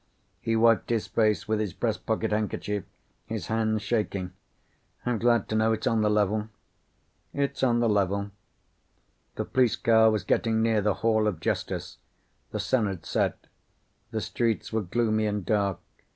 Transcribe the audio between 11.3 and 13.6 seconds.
Justice. The sun had set.